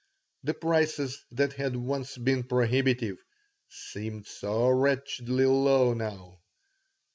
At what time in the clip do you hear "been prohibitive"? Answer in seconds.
2.17-3.19